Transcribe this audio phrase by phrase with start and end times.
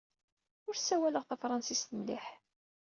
[0.67, 2.25] Ur ssawaleɣ tafṛensist mliḥ!